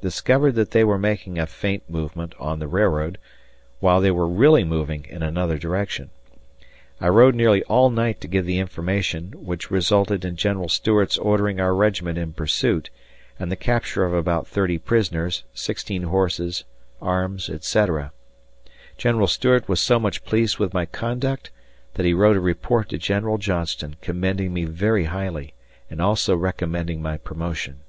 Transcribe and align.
discovered 0.00 0.54
that 0.54 0.70
they 0.70 0.84
were 0.84 0.96
making 0.96 1.40
a 1.40 1.46
feint 1.48 1.82
movement 1.90 2.32
on 2.38 2.60
the 2.60 2.68
railroad, 2.68 3.18
while 3.80 4.00
they 4.00 4.12
were 4.12 4.28
really 4.28 4.62
moving 4.62 5.04
in 5.06 5.24
another 5.24 5.58
direction. 5.58 6.08
I 7.00 7.08
rode 7.08 7.34
nearly 7.34 7.64
all 7.64 7.90
night 7.90 8.20
to 8.20 8.28
give 8.28 8.46
the 8.46 8.60
information, 8.60 9.32
which 9.32 9.72
resulted 9.72 10.24
in 10.24 10.36
General 10.36 10.68
Stuart's 10.68 11.18
ordering 11.18 11.58
our 11.58 11.74
regiment 11.74 12.16
in 12.16 12.32
pursuit 12.32 12.90
and 13.40 13.50
the 13.50 13.56
capture 13.56 14.04
of 14.04 14.14
about 14.14 14.46
30 14.46 14.78
prisoners, 14.78 15.42
16 15.54 16.04
horses, 16.04 16.62
arms, 17.02 17.50
etc. 17.50 18.12
General 18.98 19.26
Stuart 19.26 19.68
was 19.68 19.80
so 19.80 19.98
much 19.98 20.22
pleased 20.24 20.58
with 20.60 20.72
my 20.72 20.86
conduct 20.86 21.50
that 21.94 22.06
he 22.06 22.14
wrote 22.14 22.36
a 22.36 22.40
report 22.40 22.88
to 22.90 22.98
General 22.98 23.36
Johnston 23.36 23.96
commending 24.00 24.54
me 24.54 24.64
very 24.64 25.06
highly 25.06 25.54
and 25.90 26.00
also 26.00 26.36
recommending 26.36 27.02
my 27.02 27.16
promotion. 27.16 27.80